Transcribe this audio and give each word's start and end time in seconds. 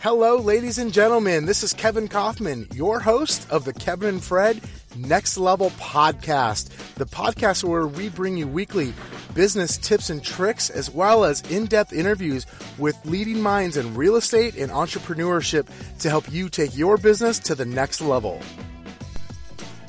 Hello, 0.00 0.36
ladies 0.36 0.78
and 0.78 0.92
gentlemen. 0.92 1.44
This 1.44 1.64
is 1.64 1.72
Kevin 1.72 2.06
Kauffman, 2.06 2.68
your 2.72 3.00
host 3.00 3.50
of 3.50 3.64
the 3.64 3.72
Kevin 3.72 4.08
and 4.10 4.22
Fred 4.22 4.60
Next 4.96 5.36
Level 5.36 5.70
Podcast, 5.70 6.68
the 6.94 7.04
podcast 7.04 7.64
where 7.64 7.88
we 7.88 8.08
bring 8.08 8.36
you 8.36 8.46
weekly 8.46 8.94
business 9.34 9.76
tips 9.76 10.08
and 10.08 10.22
tricks, 10.22 10.70
as 10.70 10.88
well 10.88 11.24
as 11.24 11.40
in 11.50 11.66
depth 11.66 11.92
interviews 11.92 12.46
with 12.78 12.96
leading 13.06 13.42
minds 13.42 13.76
in 13.76 13.92
real 13.96 14.14
estate 14.14 14.56
and 14.56 14.70
entrepreneurship 14.70 15.66
to 15.98 16.08
help 16.08 16.30
you 16.30 16.48
take 16.48 16.76
your 16.76 16.96
business 16.96 17.40
to 17.40 17.56
the 17.56 17.66
next 17.66 18.00
level. 18.00 18.40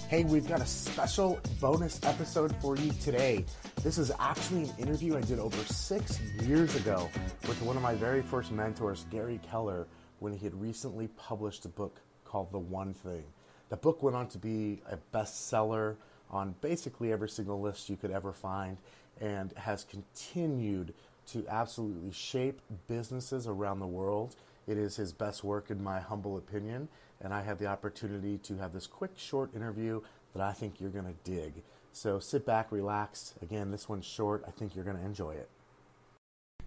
Hey, 0.08 0.24
we've 0.24 0.48
got 0.48 0.60
a 0.60 0.66
special 0.66 1.40
bonus 1.62 2.00
episode 2.02 2.56
for 2.64 2.76
you 2.76 2.92
today. 2.94 3.46
This 3.84 4.00
is 4.00 4.12
actually 4.20 4.64
an 4.64 4.72
interview 4.80 5.16
I 5.16 5.22
did 5.22 5.38
over 5.38 5.62
six 5.72 6.20
years 6.42 6.76
ago 6.76 7.08
with 7.48 7.62
one 7.62 7.78
of 7.78 7.84
my 7.84 7.94
very 7.94 8.24
first 8.24 8.52
mentors, 8.52 9.06
Gary 9.12 9.40
Keller 9.48 9.86
when 10.20 10.34
he 10.34 10.46
had 10.46 10.60
recently 10.60 11.08
published 11.08 11.66
a 11.66 11.70
book 11.70 12.02
called 12.26 12.52
The 12.52 12.60
One 12.60 12.94
Thing. 12.94 13.24
The 13.70 13.78
book 13.78 14.02
went 14.04 14.16
on 14.16 14.28
to 14.30 14.38
be 14.38 14.82
a 14.90 14.98
bestseller 15.16 15.96
on 16.30 16.56
basically 16.62 17.12
every 17.12 17.30
single 17.30 17.60
list 17.60 17.90
you 17.90 17.98
could 17.98 18.12
ever 18.12 18.32
find 18.32 18.78
and 19.20 19.54
has 19.58 19.84
continued 19.84 20.94
to 21.28 21.46
absolutely 21.48 22.12
shape 22.12 22.62
businesses 22.88 23.48
around 23.48 23.80
the 23.80 23.88
world. 23.88 24.36
It 24.68 24.78
is 24.78 24.96
his 24.96 25.12
best 25.12 25.44
work, 25.44 25.70
in 25.70 25.84
my 25.84 26.00
humble 26.00 26.38
opinion, 26.38 26.90
and 27.22 27.34
I 27.34 27.42
had 27.42 27.60
the 27.60 27.68
opportunity 27.68 28.38
to 28.40 28.58
have 28.58 28.74
this 28.74 28.88
quick, 28.88 29.12
short 29.16 29.54
interview 29.56 30.02
that 30.34 30.42
I 30.42 30.54
think 30.54 30.80
you're 30.80 30.90
going 30.90 31.06
to 31.06 31.32
dig. 31.32 31.54
So 31.92 32.20
sit 32.20 32.46
back, 32.46 32.72
relax. 32.72 33.34
Again, 33.42 33.72
this 33.72 33.90
one's 33.90 34.06
short. 34.06 34.44
I 34.48 34.52
think 34.52 34.76
you're 34.76 34.86
going 34.86 34.98
to 34.98 35.06
enjoy 35.06 35.32
it. 35.32 35.50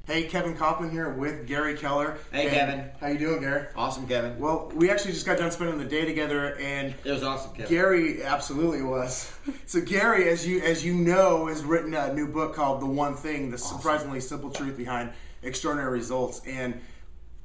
Hey, 0.04 0.24
Kevin 0.24 0.56
Kauffman 0.56 0.90
here 0.90 1.10
with 1.10 1.46
Gary 1.46 1.76
Keller. 1.76 2.18
Hey, 2.32 2.50
Kevin. 2.50 2.90
How 3.00 3.06
you 3.06 3.18
doing, 3.18 3.40
Gary? 3.40 3.68
Awesome, 3.76 4.08
Kevin. 4.08 4.36
Well, 4.36 4.72
we 4.74 4.90
actually 4.90 5.12
just 5.12 5.24
got 5.24 5.38
done 5.38 5.52
spending 5.52 5.78
the 5.78 5.84
day 5.84 6.04
together, 6.04 6.56
and 6.58 6.92
it 7.04 7.12
was 7.12 7.22
awesome, 7.22 7.52
Kevin. 7.52 7.70
Gary 7.70 8.24
absolutely 8.24 8.82
was. 8.82 9.32
so, 9.66 9.80
Gary, 9.80 10.28
as 10.28 10.44
you 10.44 10.60
as 10.60 10.84
you 10.84 10.92
know, 10.92 11.46
has 11.46 11.62
written 11.62 11.94
a 11.94 12.12
new 12.12 12.26
book 12.26 12.52
called 12.52 12.80
"The 12.80 12.86
One 12.86 13.14
Thing: 13.14 13.50
The 13.50 13.56
awesome. 13.56 13.78
Surprisingly 13.78 14.18
Simple 14.18 14.50
Truth 14.50 14.76
Behind 14.76 15.12
Extraordinary 15.44 15.92
Results." 15.92 16.42
And 16.48 16.80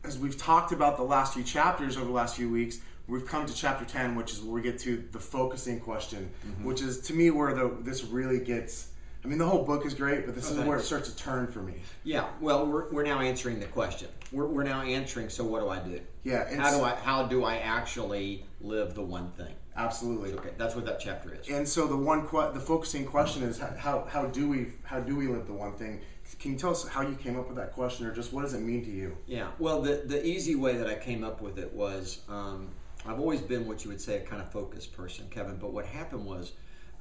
as 0.03 0.17
we've 0.17 0.38
talked 0.38 0.71
about 0.71 0.97
the 0.97 1.03
last 1.03 1.36
few 1.36 1.44
chapters 1.44 1.95
over 1.95 2.08
the 2.08 2.11
last 2.11 2.36
few 2.36 2.49
weeks, 2.49 2.80
we've 3.08 3.27
come 3.27 3.45
to 3.45 3.53
chapter 3.53 3.86
10 3.86 4.16
which 4.16 4.31
is 4.31 4.42
where 4.42 4.53
we 4.53 4.61
get 4.61 4.80
to 4.80 5.03
the 5.11 5.19
focusing 5.19 5.80
question 5.80 6.30
mm-hmm. 6.45 6.66
which 6.66 6.81
is 6.81 6.99
to 6.99 7.14
me 7.14 7.31
where 7.31 7.53
the 7.53 7.73
this 7.81 8.03
really 8.03 8.39
gets 8.39 8.89
I 9.28 9.30
mean, 9.30 9.39
the 9.39 9.45
whole 9.45 9.66
book 9.66 9.86
is 9.86 9.94
great, 9.94 10.25
but 10.25 10.36
this 10.36 10.50
oh, 10.50 10.61
is 10.61 10.66
where 10.66 10.78
it 10.78 10.83
starts 10.83 11.11
to 11.11 11.17
turn 11.17 11.47
for 11.47 11.59
me. 11.59 11.81
Yeah. 12.06 12.30
Well, 12.39 12.66
we're, 12.66 12.89
we're 12.92 13.03
now 13.03 13.20
answering 13.20 13.59
the 13.59 13.66
question. 13.66 14.08
We're, 14.31 14.45
we're 14.45 14.64
now 14.64 14.83
answering. 14.83 15.28
So, 15.28 15.44
what 15.44 15.59
do 15.59 15.67
I 15.67 15.80
do? 15.80 16.00
Yeah. 16.23 16.56
How 16.56 16.72
do 16.72 16.81
I 16.81 16.95
how 16.95 17.23
do 17.23 17.44
I 17.44 17.58
actually 17.58 18.45
live 18.61 18.95
the 18.95 19.02
one 19.02 19.31
thing? 19.31 19.53
Absolutely. 19.75 20.31
Okay. 20.31 20.52
That's 20.58 20.75
what 20.75 20.86
that 20.86 21.02
chapter 21.02 21.36
is. 21.36 21.50
And 21.50 21.67
so 21.67 21.88
the 21.88 21.98
one 21.98 22.25
que- 22.25 22.52
the 22.53 22.59
focusing 22.61 23.05
question 23.05 23.44
is 23.44 23.59
how, 23.59 24.08
how 24.09 24.28
do 24.28 24.48
we 24.48 24.67
how 24.83 25.02
do 25.02 25.14
we 25.17 25.28
live 25.28 25.45
the 25.45 25.53
one 25.53 25.73
thing? 25.73 26.00
Can 26.39 26.53
you 26.53 26.58
tell 26.58 26.72
us 26.72 26.88
how 26.88 27.02
you 27.02 27.16
came 27.16 27.38
up 27.38 27.48
with 27.48 27.58
that 27.58 27.73
question, 27.73 28.05
or 28.05 28.14
just 28.14 28.31
what 28.31 28.44
does 28.44 28.53
it 28.53 28.61
mean 28.61 28.86
to 28.86 28.92
you? 28.92 29.17
Yeah. 29.28 29.50
Well, 29.59 29.81
the 29.81 30.03
the 30.05 30.25
easy 30.25 30.55
way 30.55 30.78
that 30.78 30.88
I 30.88 30.95
came 30.95 31.25
up 31.25 31.42
with 31.42 31.59
it 31.59 31.73
was 31.73 32.22
um, 32.30 32.70
I've 33.05 33.20
always 33.20 33.42
been 33.42 33.67
what 33.67 33.83
you 33.83 33.89
would 33.92 34.00
say 34.00 34.16
a 34.16 34.22
kind 34.22 34.42
of 34.42 34.50
focused 34.53 34.95
person, 34.95 35.28
Kevin. 35.30 35.58
But 35.58 35.73
what 35.73 35.86
happened 35.86 36.25
was 36.25 36.53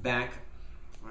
back 0.03 0.33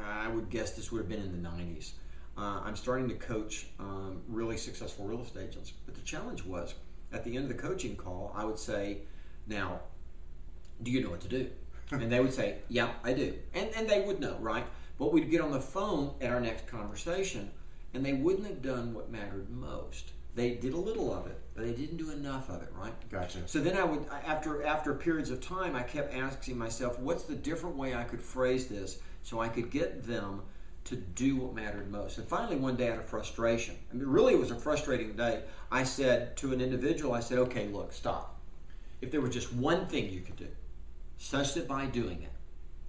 I 0.04 0.28
would 0.28 0.50
guess 0.50 0.72
this 0.72 0.92
would 0.92 1.00
have 1.00 1.10
been 1.10 1.22
in 1.22 1.44
the 1.44 1.50
90s. 1.50 1.92
Uh, 2.38 2.62
I'm 2.66 2.76
starting 2.76 3.08
to 3.10 3.16
coach 3.16 3.68
um, 3.80 4.22
really 4.28 4.58
successful 4.58 5.06
real 5.06 5.22
estate 5.22 5.50
agents. 5.50 5.72
But 5.86 5.96
the 5.96 6.02
challenge 6.02 6.44
was 6.44 6.76
at 7.14 7.24
the 7.24 7.36
end 7.36 7.50
of 7.50 7.56
the 7.56 7.62
coaching 7.62 7.96
call, 7.96 8.34
I 8.36 8.44
would 8.44 8.60
say, 8.60 9.00
Now, 9.48 9.80
do 10.84 10.92
you 10.92 11.02
know 11.02 11.10
what 11.10 11.22
to 11.22 11.28
do? 11.28 11.50
and 11.92 12.12
they 12.12 12.20
would 12.20 12.34
say, 12.34 12.58
Yeah, 12.68 12.90
I 13.04 13.14
do. 13.14 13.34
And, 13.54 13.70
and 13.76 13.90
they 13.90 14.02
would 14.02 14.20
know, 14.20 14.38
right? 14.40 14.66
But 14.98 15.14
we'd 15.14 15.32
get 15.32 15.42
on 15.42 15.52
the 15.52 15.62
phone 15.62 16.14
at 16.22 16.32
our 16.32 16.42
next 16.42 16.68
conversation, 16.68 17.52
and 17.94 18.06
they 18.06 18.14
wouldn't 18.14 18.48
have 18.48 18.62
done 18.62 18.94
what 18.94 19.12
mattered 19.12 19.50
most. 19.50 20.12
They 20.36 20.56
did 20.56 20.74
a 20.74 20.78
little 20.78 21.14
of 21.14 21.28
it, 21.28 21.40
but 21.54 21.66
they 21.66 21.72
didn't 21.72 21.98
do 21.98 22.12
enough 22.12 22.50
of 22.50 22.62
it, 22.62 22.70
right? 22.78 22.94
Gotcha. 23.10 23.40
So 23.46 23.62
then 23.62 23.78
I 23.78 23.86
would, 23.86 24.06
after 24.26 24.64
after 24.66 24.94
periods 24.94 25.30
of 25.30 25.40
time, 25.40 25.76
I 25.76 25.84
kept 25.84 26.14
asking 26.14 26.58
myself, 26.58 27.00
what's 27.00 27.24
the 27.24 27.36
different 27.36 27.78
way 27.78 27.96
I 27.96 28.04
could 28.04 28.22
phrase 28.22 28.68
this 28.68 29.00
so 29.26 29.40
I 29.40 29.50
could 29.50 29.72
get 29.72 30.06
them 30.06 30.44
to 30.84 30.96
do 30.96 31.36
what 31.38 31.56
mattered 31.56 31.92
most. 31.92 32.20
And 32.20 32.28
finally, 32.28 32.58
one 32.58 32.76
day 32.76 32.92
out 32.92 33.00
of 33.00 33.10
frustration, 33.10 33.76
I 33.92 33.96
mean, 33.96 34.06
really 34.06 34.36
it 34.36 34.40
was 34.40 34.52
a 34.52 34.56
frustrating 34.56 35.14
day, 35.14 35.42
I 35.72 35.84
said 35.84 36.38
to 36.38 36.54
an 36.54 36.62
individual, 36.62 37.12
I 37.12 37.22
said, 37.22 37.40
okay, 37.40 37.68
look, 37.68 37.92
stop. 37.92 38.40
If 39.02 39.10
there 39.10 39.22
was 39.22 39.34
just 39.34 39.52
one 39.52 39.88
thing 39.88 40.12
you 40.12 40.22
could 40.22 40.36
do, 40.36 40.48
such 41.18 41.56
that 41.56 41.68
by 41.68 41.88
doing 41.88 42.22
it, 42.22 42.32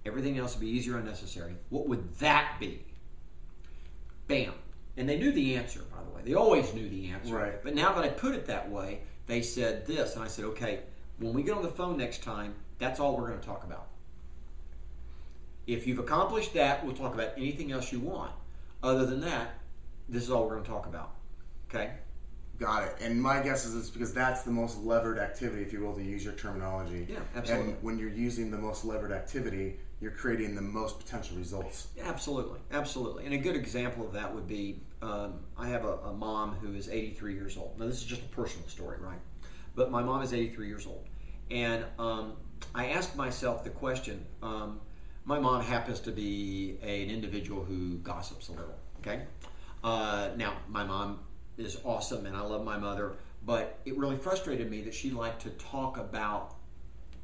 everything 0.05 0.37
else 0.37 0.53
would 0.53 0.61
be 0.61 0.69
easier 0.69 0.97
and 0.97 1.07
necessary, 1.07 1.55
what 1.69 1.87
would 1.87 2.13
that 2.19 2.57
be? 2.59 2.85
Bam. 4.27 4.53
And 4.95 5.09
they 5.09 5.17
knew 5.17 5.31
the 5.31 5.55
answer, 5.55 5.81
by 5.91 6.03
the 6.03 6.15
way. 6.15 6.21
They 6.23 6.35
always 6.35 6.71
knew 6.75 6.87
the 6.87 7.09
answer. 7.09 7.33
Right. 7.33 7.63
But 7.63 7.73
now 7.73 7.93
that 7.93 8.03
I 8.03 8.09
put 8.09 8.35
it 8.35 8.45
that 8.45 8.69
way, 8.69 8.99
they 9.25 9.41
said 9.41 9.87
this. 9.87 10.13
And 10.13 10.23
I 10.23 10.27
said, 10.27 10.45
okay, 10.45 10.81
when 11.17 11.33
we 11.33 11.41
get 11.41 11.57
on 11.57 11.63
the 11.63 11.69
phone 11.69 11.97
next 11.97 12.21
time, 12.21 12.53
that's 12.77 12.99
all 12.99 13.17
we're 13.17 13.29
going 13.29 13.39
to 13.39 13.45
talk 13.45 13.63
about. 13.63 13.87
If 15.67 15.85
you've 15.85 15.99
accomplished 15.99 16.53
that, 16.53 16.83
we'll 16.83 16.95
talk 16.95 17.13
about 17.13 17.33
anything 17.37 17.71
else 17.71 17.91
you 17.91 17.99
want. 17.99 18.31
Other 18.81 19.05
than 19.05 19.19
that, 19.21 19.55
this 20.07 20.23
is 20.23 20.31
all 20.31 20.43
we're 20.43 20.53
going 20.53 20.63
to 20.63 20.69
talk 20.69 20.85
about. 20.85 21.11
Okay? 21.69 21.91
Got 22.57 22.83
it. 22.83 22.95
And 23.01 23.21
my 23.21 23.41
guess 23.41 23.65
is 23.65 23.75
it's 23.75 23.89
because 23.89 24.13
that's 24.13 24.41
the 24.41 24.51
most 24.51 24.79
levered 24.79 25.19
activity, 25.19 25.61
if 25.61 25.71
you 25.71 25.81
will, 25.81 25.93
to 25.93 26.01
use 26.01 26.23
your 26.23 26.33
terminology. 26.33 27.05
Yeah, 27.09 27.19
absolutely. 27.35 27.73
And 27.73 27.83
when 27.83 27.99
you're 27.99 28.09
using 28.09 28.49
the 28.49 28.57
most 28.57 28.85
levered 28.85 29.11
activity, 29.11 29.75
you're 29.99 30.11
creating 30.11 30.55
the 30.55 30.61
most 30.61 30.99
potential 30.99 31.37
results. 31.37 31.89
Absolutely, 32.01 32.59
absolutely. 32.71 33.25
And 33.25 33.33
a 33.33 33.37
good 33.37 33.55
example 33.55 34.05
of 34.05 34.13
that 34.13 34.33
would 34.33 34.47
be 34.47 34.79
um, 35.01 35.39
I 35.57 35.67
have 35.67 35.85
a, 35.85 35.97
a, 35.97 36.13
mom 36.13 36.53
who 36.55 36.73
is 36.73 36.89
83 36.89 37.33
years 37.33 37.57
old. 37.57 37.79
Now, 37.79 37.85
this 37.85 37.97
is 37.97 38.05
just 38.05 38.21
a 38.21 38.29
personal 38.29 38.67
story, 38.67 38.97
right? 38.99 39.19
But 39.75 39.91
my 39.91 40.01
mom 40.01 40.23
is 40.23 40.33
83 40.33 40.67
years 40.67 40.87
old. 40.87 41.05
And 41.51 41.85
um, 41.99 42.33
I 42.73 42.87
asked 42.87 43.15
myself 43.15 43.63
the 43.63 43.69
question 43.69 44.25
um, 44.41 44.79
my 45.27 45.37
mom 45.37 45.61
happens 45.61 45.99
to 45.99 46.11
be 46.11 46.79
a, 46.81 47.03
an 47.03 47.09
individual 47.09 47.63
who 47.63 47.97
gossips 47.97 48.47
a 48.47 48.53
little. 48.53 48.79
Okay. 49.01 49.23
Uh, 49.83 50.29
now, 50.37 50.53
my 50.69 50.83
mom 50.83 51.19
is 51.57 51.77
awesome, 51.83 52.25
and 52.25 52.35
I 52.35 52.41
love 52.41 52.63
my 52.63 52.77
mother, 52.77 53.13
but 53.45 53.79
it 53.85 53.97
really 53.97 54.17
frustrated 54.17 54.71
me 54.71 54.81
that 54.81 54.93
she 54.93 55.11
liked 55.11 55.41
to 55.41 55.49
talk 55.51 55.97
about 55.97 56.55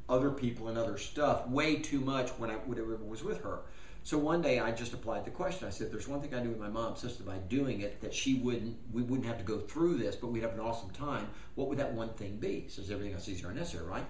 other 0.08 0.30
people 0.30 0.68
and 0.68 0.76
other 0.76 0.98
stuff 0.98 1.48
way 1.48 1.76
too 1.76 1.98
much 1.98 2.28
when 2.32 2.50
I 2.50 2.56
was 2.66 3.24
with 3.24 3.42
her. 3.42 3.60
So 4.02 4.18
one 4.18 4.42
day 4.42 4.58
I 4.58 4.70
just 4.70 4.92
applied 4.92 5.24
the 5.24 5.30
question. 5.30 5.66
I 5.66 5.70
said, 5.70 5.90
"There's 5.90 6.06
one 6.06 6.20
thing 6.20 6.34
I 6.34 6.42
do 6.42 6.50
with 6.50 6.60
my 6.60 6.68
mom, 6.68 6.94
that 7.00 7.26
by 7.26 7.38
doing 7.48 7.80
it, 7.80 8.02
that 8.02 8.12
she 8.12 8.34
wouldn't, 8.34 8.76
we 8.92 9.00
wouldn't 9.00 9.26
have 9.26 9.38
to 9.38 9.44
go 9.44 9.60
through 9.60 9.96
this, 9.96 10.14
but 10.14 10.26
we'd 10.26 10.42
have 10.42 10.52
an 10.52 10.60
awesome 10.60 10.90
time. 10.90 11.26
What 11.54 11.68
would 11.68 11.78
that 11.78 11.94
one 11.94 12.10
thing 12.10 12.36
be?" 12.36 12.66
Says 12.68 12.90
everything 12.90 13.14
else 13.14 13.30
easier 13.30 13.48
and 13.48 13.56
necessary, 13.56 13.86
right? 13.86 14.04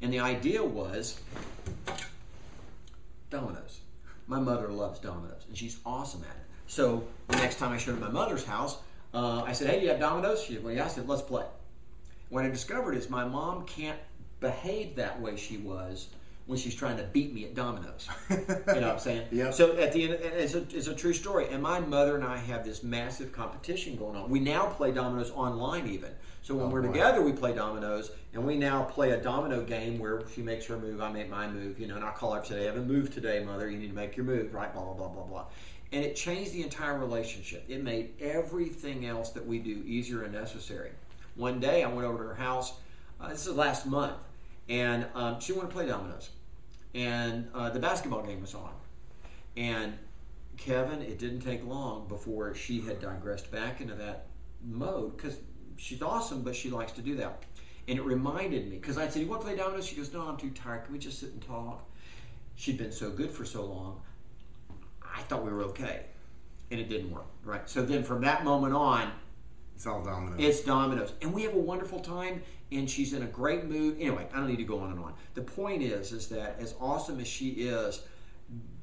And 0.00 0.10
the 0.10 0.20
idea 0.20 0.64
was 0.64 1.20
Dominoes. 3.30 3.80
My 4.26 4.40
mother 4.40 4.68
loves 4.68 4.98
dominoes, 4.98 5.44
and 5.48 5.56
she's 5.56 5.78
awesome 5.86 6.22
at 6.22 6.36
it. 6.36 6.42
So 6.66 7.06
the 7.28 7.36
next 7.36 7.58
time 7.58 7.72
I 7.72 7.78
showed 7.78 7.94
her 7.94 8.00
my 8.00 8.10
mother's 8.10 8.44
house, 8.44 8.78
uh, 9.14 9.42
I 9.42 9.52
said, 9.52 9.70
"Hey, 9.70 9.82
you 9.82 9.88
have 9.88 10.00
dominoes?" 10.00 10.42
She 10.42 10.54
said, 10.54 10.64
"Well, 10.64 10.74
yeah." 10.74 10.84
I 10.84 10.88
said, 10.88 11.08
"Let's 11.08 11.22
play." 11.22 11.46
What 12.28 12.44
I 12.44 12.48
discovered 12.48 12.94
is 12.94 13.08
my 13.08 13.24
mom 13.24 13.64
can't 13.64 13.98
behave 14.40 14.96
that 14.96 15.20
way 15.20 15.36
she 15.36 15.56
was 15.56 16.08
when 16.46 16.58
she's 16.58 16.74
trying 16.74 16.96
to 16.96 17.02
beat 17.04 17.32
me 17.32 17.44
at 17.44 17.54
dominoes. 17.54 18.08
you 18.30 18.36
know 18.36 18.54
what 18.64 18.84
I'm 18.84 18.98
saying? 18.98 19.28
Yeah. 19.32 19.50
So 19.50 19.76
at 19.76 19.92
the 19.92 20.04
end, 20.04 20.12
it's 20.22 20.54
a, 20.54 20.60
it's 20.72 20.86
a 20.86 20.94
true 20.94 21.12
story. 21.12 21.48
And 21.50 21.62
my 21.62 21.78
mother 21.78 22.16
and 22.16 22.24
I 22.24 22.38
have 22.38 22.64
this 22.64 22.82
massive 22.82 23.32
competition 23.32 23.96
going 23.96 24.16
on. 24.16 24.30
We 24.30 24.40
now 24.40 24.66
play 24.66 24.90
dominoes 24.90 25.30
online 25.30 25.86
even. 25.86 26.10
So 26.42 26.54
when 26.54 26.66
oh, 26.66 26.70
we're 26.70 26.82
together, 26.82 27.20
we 27.20 27.32
play 27.32 27.54
dominoes, 27.54 28.10
and 28.32 28.46
we 28.46 28.56
now 28.56 28.84
play 28.84 29.10
a 29.10 29.18
domino 29.18 29.62
game 29.62 29.98
where 29.98 30.22
she 30.34 30.40
makes 30.40 30.64
her 30.66 30.78
move, 30.78 31.00
I 31.00 31.10
make 31.12 31.28
my 31.28 31.46
move. 31.48 31.78
You 31.78 31.86
know, 31.88 31.96
and 31.96 32.04
I 32.04 32.10
call 32.12 32.32
her 32.32 32.40
today, 32.40 32.62
"I 32.62 32.66
haven't 32.66 32.86
moved 32.86 33.12
today, 33.12 33.42
mother. 33.44 33.68
You 33.68 33.78
need 33.78 33.88
to 33.88 33.94
make 33.94 34.16
your 34.16 34.24
move, 34.26 34.54
right?" 34.54 34.72
Blah 34.72 34.84
blah 34.84 34.94
blah 34.94 35.08
blah 35.08 35.24
blah. 35.24 35.44
And 35.92 36.04
it 36.04 36.16
changed 36.16 36.52
the 36.52 36.62
entire 36.62 36.98
relationship. 36.98 37.64
It 37.68 37.82
made 37.82 38.12
everything 38.20 39.06
else 39.06 39.30
that 39.30 39.46
we 39.46 39.58
do 39.58 39.82
easier 39.86 40.22
and 40.22 40.32
necessary. 40.32 40.90
One 41.34 41.60
day, 41.60 41.82
I 41.82 41.88
went 41.88 42.06
over 42.06 42.22
to 42.22 42.28
her 42.30 42.34
house. 42.34 42.74
Uh, 43.20 43.28
this 43.28 43.46
is 43.46 43.54
last 43.54 43.86
month, 43.86 44.16
and 44.68 45.06
um, 45.14 45.40
she 45.40 45.52
wanted 45.52 45.68
to 45.68 45.74
play 45.74 45.86
dominoes 45.86 46.30
and 46.94 47.48
uh, 47.54 47.70
the 47.70 47.78
basketball 47.78 48.22
game 48.22 48.40
was 48.40 48.54
on. 48.54 48.72
And 49.56 49.98
Kevin, 50.56 51.02
it 51.02 51.18
didn't 51.18 51.40
take 51.40 51.64
long 51.66 52.08
before 52.08 52.54
she 52.54 52.80
had 52.80 53.00
digressed 53.00 53.50
back 53.50 53.80
into 53.80 53.94
that 53.94 54.26
mode 54.64 55.16
because 55.16 55.36
she's 55.78 56.02
awesome, 56.02 56.42
but 56.42 56.54
she 56.54 56.70
likes 56.70 56.92
to 56.92 57.02
do 57.02 57.16
that. 57.16 57.44
And 57.88 57.98
it 57.98 58.04
reminded 58.04 58.68
me 58.68 58.76
because 58.76 58.98
I 58.98 59.08
said, 59.08 59.22
"You 59.22 59.28
want 59.28 59.40
to 59.40 59.46
play 59.46 59.56
dominoes?" 59.56 59.86
She 59.86 59.96
goes, 59.96 60.12
"No, 60.12 60.22
I'm 60.28 60.36
too 60.36 60.50
tired. 60.50 60.84
Can 60.84 60.92
we 60.92 60.98
just 60.98 61.18
sit 61.20 61.32
and 61.32 61.40
talk?" 61.40 61.88
She'd 62.56 62.76
been 62.76 62.92
so 62.92 63.10
good 63.10 63.30
for 63.30 63.44
so 63.46 63.64
long. 63.64 64.02
I 65.02 65.22
thought 65.22 65.44
we 65.44 65.50
were 65.52 65.62
okay, 65.64 66.06
and 66.70 66.78
it 66.78 66.88
didn't 66.90 67.10
work. 67.10 67.26
Right. 67.44 67.68
So 67.68 67.82
then, 67.82 68.02
from 68.04 68.20
that 68.22 68.44
moment 68.44 68.74
on, 68.74 69.12
It's 69.74 69.86
all 69.86 70.02
dominoes. 70.02 70.40
It's 70.40 70.60
dominoes. 70.62 71.12
And 71.22 71.32
we 71.32 71.42
have 71.44 71.54
a 71.54 71.58
wonderful 71.58 72.00
time 72.00 72.42
and 72.72 72.90
she's 72.90 73.12
in 73.12 73.22
a 73.22 73.26
great 73.26 73.64
mood. 73.64 73.96
Anyway, 74.00 74.26
I 74.32 74.36
don't 74.36 74.48
need 74.48 74.56
to 74.56 74.64
go 74.64 74.80
on 74.80 74.90
and 74.90 74.98
on. 74.98 75.14
The 75.34 75.42
point 75.42 75.82
is 75.82 76.10
is 76.12 76.26
that 76.28 76.56
as 76.58 76.74
awesome 76.80 77.20
as 77.20 77.28
she 77.28 77.50
is, 77.50 78.02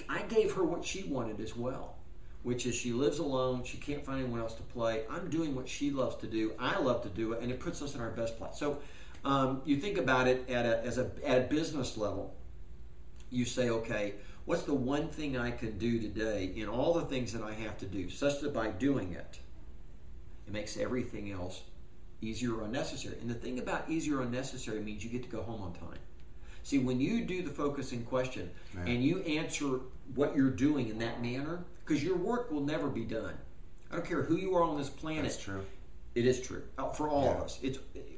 I 0.07 0.21
gave 0.23 0.53
her 0.53 0.63
what 0.63 0.85
she 0.85 1.03
wanted 1.03 1.41
as 1.41 1.55
well, 1.55 1.94
which 2.45 2.67
is 2.67 2.75
she 2.75 2.93
lives 2.93 3.17
alone, 3.17 3.63
she 3.63 3.75
can't 3.75 4.05
find 4.05 4.19
anyone 4.19 4.39
else 4.39 4.53
to 4.53 4.61
play. 4.61 5.01
I'm 5.09 5.31
doing 5.31 5.55
what 5.55 5.67
she 5.67 5.89
loves 5.89 6.15
to 6.17 6.27
do. 6.27 6.53
I 6.59 6.77
love 6.77 7.01
to 7.01 7.09
do 7.09 7.33
it 7.33 7.41
and 7.41 7.51
it 7.51 7.59
puts 7.59 7.81
us 7.81 7.95
in 7.95 8.01
our 8.01 8.11
best 8.11 8.37
place. 8.37 8.55
So 8.55 8.77
um, 9.25 9.63
you 9.65 9.77
think 9.77 9.97
about 9.97 10.27
it 10.27 10.47
at 10.47 10.63
a, 10.63 10.85
as 10.85 10.99
a, 10.99 11.09
at 11.25 11.39
a 11.39 11.41
business 11.45 11.97
level. 11.97 12.35
You 13.31 13.45
say, 13.45 13.71
okay, 13.71 14.13
what's 14.45 14.61
the 14.61 14.75
one 14.75 15.07
thing 15.07 15.35
I 15.35 15.49
can 15.49 15.79
do 15.79 15.99
today 15.99 16.51
in 16.55 16.67
all 16.67 16.93
the 16.93 17.05
things 17.05 17.33
that 17.33 17.41
I 17.41 17.53
have 17.53 17.79
to 17.79 17.87
do, 17.87 18.11
such 18.11 18.41
that 18.41 18.53
by 18.53 18.67
doing 18.67 19.13
it, 19.13 19.39
it 20.45 20.53
makes 20.53 20.77
everything 20.77 21.31
else 21.31 21.63
easier 22.21 22.53
or 22.53 22.65
unnecessary. 22.65 23.17
And 23.21 23.27
the 23.27 23.33
thing 23.33 23.57
about 23.57 23.89
easier 23.89 24.19
or 24.19 24.21
unnecessary 24.21 24.81
means 24.81 25.03
you 25.03 25.09
get 25.09 25.23
to 25.23 25.29
go 25.29 25.41
home 25.41 25.63
on 25.63 25.73
time. 25.73 25.97
See, 26.61 26.77
when 26.77 26.99
you 26.99 27.25
do 27.25 27.41
the 27.41 27.49
focusing 27.49 28.03
question 28.03 28.51
Yeah. 28.75 28.85
and 28.85 29.03
you 29.03 29.21
answer 29.21 29.79
what 30.13 30.35
you're 30.35 30.51
doing 30.51 30.89
in 30.89 30.99
that 30.99 31.23
manner, 31.23 31.65
because 31.85 32.03
your 32.03 32.17
work 32.17 32.51
will 32.51 32.61
never 32.61 32.89
be 32.89 33.03
done. 33.05 33.33
I 33.91 33.95
don't 33.95 34.05
care 34.05 34.23
who 34.23 34.35
you 34.37 34.55
are 34.55 34.63
on 34.63 34.77
this 34.77 34.89
planet. 34.89 35.23
That's 35.23 35.37
true. 35.37 35.63
It 36.15 36.25
is 36.25 36.41
true 36.41 36.63
Uh, 36.77 36.89
for 36.91 37.09
all 37.09 37.29
of 37.29 37.41
us. 37.41 37.59
It's 37.61 37.77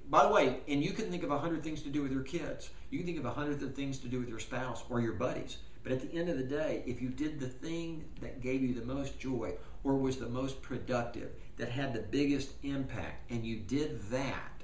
by 0.09 0.25
the 0.25 0.31
way, 0.31 0.59
and 0.67 0.83
you 0.83 0.91
can 0.91 1.09
think 1.09 1.23
of 1.23 1.31
a 1.31 1.37
hundred 1.37 1.63
things 1.63 1.81
to 1.83 1.89
do 1.89 2.03
with 2.03 2.11
your 2.11 2.23
kids. 2.23 2.69
You 2.91 2.99
can 2.99 3.07
think 3.07 3.19
of 3.19 3.25
a 3.25 3.31
hundred 3.31 3.75
things 3.75 3.97
to 3.99 4.07
do 4.07 4.19
with 4.19 4.29
your 4.29 4.39
spouse 4.39 4.83
or 4.89 5.01
your 5.01 5.13
buddies. 5.13 5.57
But 5.83 5.91
at 5.91 6.01
the 6.01 6.17
end 6.17 6.29
of 6.29 6.37
the 6.37 6.43
day, 6.43 6.83
if 6.85 7.01
you 7.01 7.09
did 7.09 7.39
the 7.39 7.47
thing 7.47 8.05
that 8.21 8.41
gave 8.41 8.61
you 8.61 8.73
the 8.73 8.85
most 8.85 9.19
joy 9.19 9.55
or 9.83 9.95
was 9.95 10.17
the 10.17 10.29
most 10.29 10.61
productive, 10.61 11.31
that 11.57 11.69
had 11.69 11.93
the 11.93 12.01
biggest 12.01 12.51
impact, 12.63 13.31
and 13.31 13.45
you 13.45 13.57
did 13.57 14.01
that, 14.11 14.61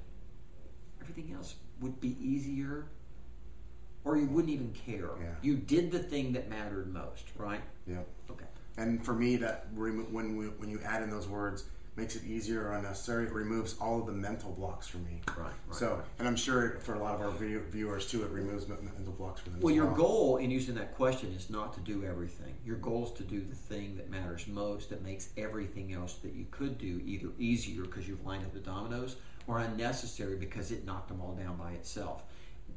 everything 1.01 1.33
else 1.33 1.55
would 1.81 1.99
be 1.99 2.15
easier, 2.21 2.85
or 4.03 4.17
you 4.17 4.27
wouldn't 4.27 4.53
even 4.53 4.71
care. 4.73 5.09
Yeah. 5.19 5.33
You 5.41 5.55
did 5.55 5.91
the 5.91 5.99
thing 5.99 6.33
that 6.33 6.49
mattered 6.49 6.93
most, 6.93 7.25
right? 7.37 7.61
Yeah. 7.87 8.01
And 8.77 9.05
for 9.05 9.13
me, 9.13 9.35
that 9.37 9.67
remo- 9.75 10.03
when 10.03 10.35
we, 10.35 10.45
when 10.45 10.69
you 10.69 10.79
add 10.83 11.03
in 11.03 11.09
those 11.09 11.27
words, 11.27 11.65
makes 11.95 12.15
it 12.15 12.23
easier 12.23 12.67
or 12.67 12.73
unnecessary. 12.73 13.25
It 13.25 13.33
removes 13.33 13.75
all 13.79 13.99
of 13.99 14.07
the 14.07 14.13
mental 14.13 14.51
blocks 14.51 14.87
for 14.87 14.97
me. 14.97 15.21
Right, 15.27 15.45
right, 15.45 15.75
So, 15.75 15.95
right. 15.95 16.05
and 16.19 16.27
I'm 16.27 16.35
sure 16.35 16.79
for 16.79 16.95
a 16.95 16.99
lot 16.99 17.13
of 17.13 17.21
our 17.21 17.29
video 17.29 17.61
viewers 17.69 18.09
too, 18.09 18.23
it 18.23 18.31
removes 18.31 18.67
mental 18.67 19.13
blocks 19.13 19.41
for 19.41 19.51
them. 19.51 19.59
Well, 19.61 19.75
your 19.75 19.91
goal 19.93 20.37
in 20.37 20.49
using 20.49 20.75
that 20.75 20.95
question 20.95 21.31
is 21.33 21.49
not 21.49 21.73
to 21.73 21.79
do 21.81 22.03
everything. 22.03 22.55
Your 22.65 22.77
goal 22.77 23.05
is 23.05 23.11
to 23.13 23.23
do 23.23 23.41
the 23.41 23.55
thing 23.55 23.95
that 23.97 24.09
matters 24.09 24.47
most, 24.47 24.89
that 24.89 25.03
makes 25.03 25.29
everything 25.37 25.93
else 25.93 26.15
that 26.23 26.33
you 26.33 26.45
could 26.49 26.77
do 26.77 27.01
either 27.05 27.29
easier 27.37 27.83
because 27.83 28.07
you've 28.07 28.25
lined 28.25 28.43
up 28.43 28.53
the 28.53 28.59
dominoes 28.59 29.17
or 29.45 29.59
unnecessary 29.59 30.35
because 30.37 30.71
it 30.71 30.85
knocked 30.85 31.09
them 31.09 31.21
all 31.21 31.33
down 31.33 31.57
by 31.57 31.73
itself. 31.73 32.23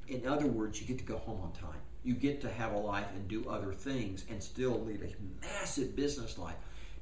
In 0.08 0.26
other 0.26 0.46
words, 0.46 0.80
you 0.80 0.86
get 0.86 0.98
to 0.98 1.04
go 1.04 1.16
home 1.16 1.40
on 1.40 1.52
time. 1.52 1.80
You 2.06 2.14
get 2.14 2.40
to 2.42 2.50
have 2.50 2.72
a 2.72 2.78
life 2.78 3.08
and 3.16 3.26
do 3.26 3.48
other 3.48 3.72
things 3.72 4.24
and 4.30 4.40
still 4.40 4.80
lead 4.84 5.02
a 5.02 5.44
massive 5.44 5.96
business 5.96 6.38
life 6.38 6.54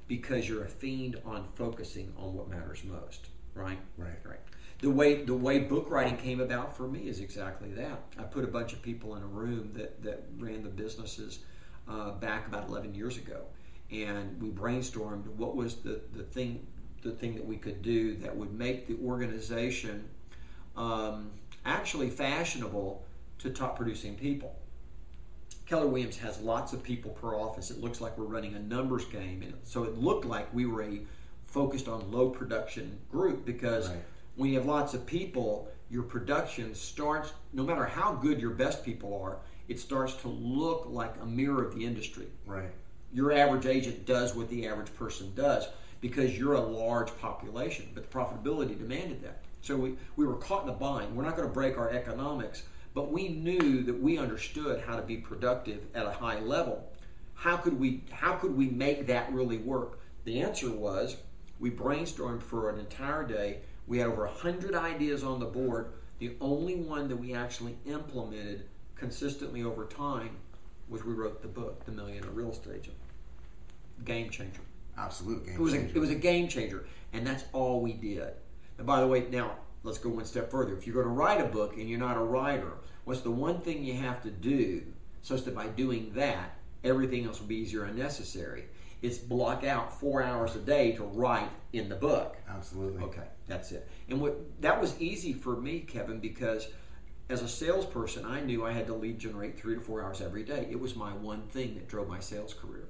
because 0.09 0.49
you're 0.49 0.65
a 0.65 0.69
fiend 0.69 1.21
on 1.27 1.47
focusing 1.57 2.11
on 2.17 2.33
what 2.33 2.49
matters 2.49 2.83
most. 2.85 3.27
Right? 3.55 3.79
Right. 3.99 4.17
Right. 4.25 4.41
The 4.81 4.89
way 4.89 5.23
the 5.23 5.35
way 5.35 5.59
book 5.59 5.91
writing 5.91 6.17
came 6.17 6.41
about 6.41 6.75
for 6.75 6.89
me 6.89 7.01
is 7.01 7.21
exactly 7.21 7.69
that. 7.73 8.01
I 8.19 8.23
put 8.23 8.45
a 8.45 8.49
bunch 8.49 8.73
of 8.73 8.81
people 8.81 9.15
in 9.17 9.23
a 9.23 9.27
room 9.27 9.73
that 9.75 10.03
that 10.03 10.25
ran 10.39 10.63
the 10.63 10.71
businesses 10.71 11.41
uh, 11.87 12.13
back 12.13 12.49
about 12.49 12.69
11 12.71 12.95
years 12.95 13.19
ago, 13.19 13.43
and 13.91 14.43
we 14.43 14.49
brainstormed 14.49 15.27
what 15.37 15.55
was 15.55 15.77
the 15.77 16.01
the 16.15 16.23
thing 16.23 16.67
the 17.03 17.11
thing 17.11 17.35
that 17.35 17.45
we 17.45 17.57
could 17.59 17.83
do 17.83 18.17
that 18.17 18.35
would 18.35 18.55
make 18.55 18.87
the 18.87 18.97
organization 19.05 20.09
um, 20.79 21.31
actually 21.67 22.09
fashionable 22.09 23.05
to 23.39 23.51
top 23.51 23.77
producing 23.77 24.15
people. 24.17 24.57
Keller 25.67 25.87
Williams 25.87 26.19
has 26.19 26.39
lots 26.41 26.73
of 26.73 26.83
people 26.83 27.13
per 27.13 27.35
office. 27.35 27.71
It 27.71 27.81
looks 27.81 28.01
like 28.01 28.19
we're 28.19 28.25
running 28.27 28.55
a 28.55 28.59
numbers 28.61 29.07
game, 29.07 29.43
and 29.43 29.55
so 29.65 29.85
it 29.85 29.97
looked 29.99 30.25
like 30.27 30.53
we 30.53 30.67
were 30.67 30.83
a 30.83 31.01
focused 31.47 31.89
on 31.89 32.11
low 32.11 32.29
production 32.31 32.99
group 33.11 33.45
because 33.47 33.89
Right. 33.89 34.03
when 34.37 34.51
you 34.51 34.59
have 34.59 34.67
lots 34.67 34.93
of 34.93 35.07
people, 35.07 35.69
your 35.89 36.03
production 36.03 36.75
starts. 36.75 37.33
No 37.53 37.63
matter 37.63 37.85
how 37.85 38.13
good 38.15 38.41
your 38.41 38.51
best 38.51 38.85
people 38.85 39.19
are, 39.23 39.39
it 39.69 39.79
starts 39.79 40.15
to 40.17 40.29
look 40.29 40.87
like 40.89 41.15
a 41.23 41.27
mirror 41.27 41.65
of 41.65 41.75
the 41.75 41.85
industry 41.87 42.27
Right. 42.47 42.71
your 43.13 43.33
average 43.33 43.65
agent 43.65 44.05
does 44.05 44.35
what 44.35 44.51
the 44.51 44.67
average 44.67 44.93
person 44.95 45.33
does 45.35 45.69
because 46.01 46.37
you're 46.37 46.55
a 46.55 46.61
large 46.61 47.17
population, 47.19 47.89
but 47.95 48.11
the 48.11 48.19
profitability 48.19 48.77
demanded 48.77 49.23
that. 49.23 49.41
So 49.63 49.77
we, 49.77 49.97
we 50.17 50.27
were 50.27 50.35
caught 50.35 50.65
in 50.65 50.69
a 50.69 50.73
bind. 50.75 51.17
We're 51.17 51.23
not 51.23 51.37
going 51.37 51.49
to 51.49 51.55
break 51.55 51.79
our 51.79 51.91
economics, 51.91 52.65
but 52.95 53.11
we 53.11 53.29
knew 53.29 53.83
that 53.83 54.01
we 54.01 54.19
understood 54.19 54.81
how 54.87 54.97
to 54.97 55.03
be 55.03 55.17
productive 55.17 55.81
at 55.95 56.07
a 56.07 56.13
high 56.13 56.41
level. 56.41 56.91
How 57.35 57.57
could 57.57 57.79
we 57.79 58.05
how 58.11 58.35
could 58.35 58.57
we 58.57 58.69
make 58.69 59.07
that 59.09 59.33
really 59.33 59.59
work? 59.59 59.99
The 60.25 60.41
answer 60.41 60.71
was 60.71 61.17
we 61.59 61.71
brainstormed 61.71 62.43
for 62.43 62.71
an 62.71 62.79
entire 62.79 63.25
day. 63.25 63.59
We 63.87 63.99
had 63.99 64.07
over 64.09 64.25
100 64.25 64.75
ideas 64.75 65.23
on 65.23 65.41
the 65.41 65.47
board. 65.47 65.93
The 66.21 66.37
only 66.41 66.77
one 66.77 67.09
that 67.09 67.17
we 67.17 67.35
actually 67.35 67.77
implemented 67.85 68.65
consistently 68.95 69.63
over 69.63 69.85
time 69.85 70.31
was 70.89 71.05
we 71.05 71.13
wrote 71.13 71.43
the 71.43 71.49
book, 71.49 71.85
The 71.85 71.93
Millionaire 71.93 72.31
Real 72.31 72.53
Estate 72.53 72.77
Agent. 72.81 72.97
Game 74.05 74.31
changer. 74.31 74.61
Absolute 74.97 75.45
game 75.45 75.55
It 75.55 75.61
was 75.61 75.75
a, 75.75 75.79
changer. 75.79 75.97
it 75.97 75.99
was 75.99 76.11
a 76.11 76.15
game 76.15 76.49
changer, 76.49 76.87
and 77.13 77.27
that's 77.27 77.45
all 77.53 77.81
we 77.81 77.93
did. 77.93 78.33
And 78.79 78.87
by 78.87 79.01
the 79.01 79.07
way, 79.07 79.27
now 79.31 79.57
let's 79.85 79.99
go 79.99 80.11
one 80.11 80.25
step 80.25 80.51
further. 80.51 80.77
If 80.77 80.87
you're 80.87 80.95
going 80.95 81.07
to 81.07 81.13
write 81.13 81.41
a 81.41 81.49
book 81.49 81.77
and 81.77 81.89
you're 81.89 81.99
not 81.99 82.17
a 82.17 82.21
writer, 82.21 82.73
what's 83.05 83.21
the 83.21 83.31
one 83.31 83.61
thing 83.61 83.85
you 83.85 83.95
have 83.95 84.23
to 84.23 84.31
do 84.31 84.83
such 85.23 85.45
that 85.45 85.55
by 85.55 85.69
doing 85.69 86.11
that, 86.15 86.57
everything 86.83 87.27
else 87.27 87.41
will 87.41 87.47
be 87.47 87.57
easier 87.57 87.85
and 87.85 87.97
necessary? 87.97 88.65
It's 89.03 89.19
block 89.19 89.65
out 89.65 90.01
four 90.01 90.23
hours 90.23 90.57
a 90.57 90.61
day 90.61 90.93
to 90.93 91.05
write 91.05 91.51
in 91.75 91.91
the 91.91 91.95
book. 91.95 92.37
Absolutely. 92.49 93.03
Okay, 93.03 93.27
that's 93.47 93.71
it. 93.71 93.87
And 94.09 94.21
what 94.21 94.41
that 94.63 94.81
was 94.81 94.99
easy 94.99 95.35
for 95.35 95.57
me, 95.57 95.81
Kevin, 95.81 96.21
because 96.21 96.69
as 97.29 97.43
a 97.43 97.49
salesperson, 97.49 98.25
I 98.25 98.41
knew 98.41 98.65
I 98.65 98.73
had 98.73 98.87
to 98.87 98.95
lead 98.95 99.19
generate 99.19 99.59
three 99.59 99.75
to 99.75 99.81
four 99.81 100.03
hours 100.03 100.23
every 100.23 100.43
day. 100.43 100.69
It 100.71 100.81
was 100.81 100.97
my 100.97 101.13
one 101.13 101.43
thing 101.49 101.75
that 101.75 101.89
drove 101.89 102.09
my 102.09 102.21
sales 102.21 102.55
career. 102.55 102.89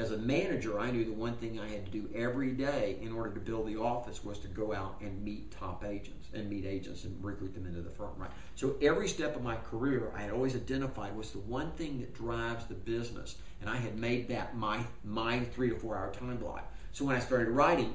As 0.00 0.12
a 0.12 0.16
manager, 0.16 0.80
I 0.80 0.90
knew 0.90 1.04
the 1.04 1.12
one 1.12 1.34
thing 1.34 1.60
I 1.60 1.68
had 1.68 1.84
to 1.84 1.90
do 1.92 2.08
every 2.14 2.52
day 2.52 2.96
in 3.02 3.12
order 3.12 3.32
to 3.34 3.40
build 3.40 3.66
the 3.66 3.76
office 3.76 4.24
was 4.24 4.38
to 4.38 4.48
go 4.48 4.72
out 4.72 4.96
and 5.02 5.22
meet 5.22 5.50
top 5.50 5.84
agents 5.84 6.28
and 6.32 6.48
meet 6.48 6.64
agents 6.64 7.04
and 7.04 7.22
recruit 7.22 7.52
them 7.52 7.66
into 7.66 7.82
the 7.82 7.90
firm. 7.90 8.12
Right. 8.16 8.30
So 8.54 8.76
every 8.80 9.08
step 9.08 9.36
of 9.36 9.42
my 9.42 9.56
career, 9.56 10.10
I 10.16 10.22
had 10.22 10.30
always 10.30 10.56
identified 10.56 11.14
was 11.14 11.32
the 11.32 11.40
one 11.40 11.72
thing 11.72 12.00
that 12.00 12.14
drives 12.14 12.64
the 12.64 12.74
business, 12.74 13.36
and 13.60 13.68
I 13.68 13.76
had 13.76 13.98
made 13.98 14.28
that 14.28 14.56
my 14.56 14.80
my 15.04 15.40
three 15.40 15.68
to 15.68 15.76
four 15.76 15.98
hour 15.98 16.10
time 16.14 16.38
block. 16.38 16.72
So 16.92 17.04
when 17.04 17.14
I 17.14 17.20
started 17.20 17.50
writing, 17.50 17.94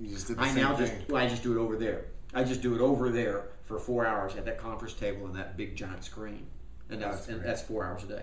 You 0.00 0.08
just 0.12 0.26
did 0.26 0.38
the 0.38 0.42
I 0.42 0.52
now 0.54 0.74
thing. 0.74 0.88
just 0.88 1.08
well, 1.08 1.22
I 1.22 1.28
just 1.28 1.44
do 1.44 1.52
it 1.56 1.60
over 1.60 1.76
there. 1.76 2.06
I 2.34 2.42
just 2.42 2.62
do 2.62 2.74
it 2.74 2.80
over 2.80 3.10
there 3.10 3.44
for 3.62 3.78
four 3.78 4.04
hours 4.06 4.34
at 4.34 4.44
that 4.46 4.58
conference 4.58 4.94
table 4.94 5.26
and 5.26 5.36
that 5.36 5.56
big 5.56 5.76
giant 5.76 6.02
screen, 6.02 6.48
and 6.90 7.00
that's, 7.00 7.18
That's 7.18 7.28
and 7.28 7.44
that's 7.44 7.62
four 7.62 7.84
hours 7.86 8.02
a 8.02 8.06
day. 8.08 8.22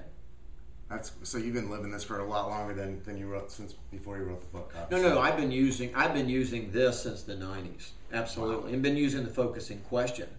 That's 0.90 1.12
so 1.24 1.40
you've 1.40 1.56
been 1.56 1.72
living 1.72 1.92
this 1.92 2.04
for 2.04 2.20
a 2.20 2.26
lot 2.26 2.48
longer 2.48 2.74
than, 2.74 3.02
than 3.04 3.18
you 3.18 3.28
wrote 3.28 3.52
since 3.52 3.74
before 3.92 4.18
you 4.18 4.24
wrote 4.24 4.42
the 4.42 4.58
book. 4.58 4.72
No, 4.76 4.82
obviously. 4.82 5.10
no, 5.10 5.20
I've 5.20 5.38
been 5.38 5.52
using 5.52 5.96
I've 5.96 6.14
been 6.14 6.30
using 6.30 6.72
this 6.72 7.02
since 7.02 7.24
the 7.24 7.34
'90s, 7.34 7.90
absolutely, 8.14 8.74
and 8.74 8.84
been 8.84 8.98
using 8.98 9.24
the 9.24 9.32
focusing 9.32 9.80
question. 9.82 10.30